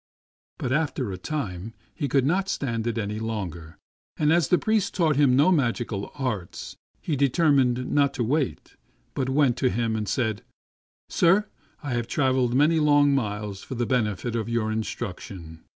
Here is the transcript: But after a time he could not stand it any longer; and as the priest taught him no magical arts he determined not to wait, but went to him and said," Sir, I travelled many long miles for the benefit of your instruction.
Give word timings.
But 0.57 0.71
after 0.71 1.11
a 1.11 1.17
time 1.19 1.75
he 1.93 2.07
could 2.07 2.25
not 2.25 2.49
stand 2.49 2.87
it 2.87 2.97
any 2.97 3.19
longer; 3.19 3.77
and 4.17 4.33
as 4.33 4.47
the 4.47 4.57
priest 4.57 4.95
taught 4.95 5.15
him 5.15 5.35
no 5.35 5.51
magical 5.51 6.11
arts 6.15 6.75
he 7.03 7.15
determined 7.15 7.91
not 7.93 8.11
to 8.15 8.23
wait, 8.23 8.77
but 9.13 9.29
went 9.29 9.57
to 9.57 9.69
him 9.69 9.95
and 9.95 10.09
said," 10.09 10.41
Sir, 11.09 11.45
I 11.83 12.01
travelled 12.01 12.55
many 12.55 12.79
long 12.79 13.13
miles 13.13 13.61
for 13.61 13.75
the 13.75 13.85
benefit 13.85 14.35
of 14.35 14.49
your 14.49 14.71
instruction. 14.71 15.59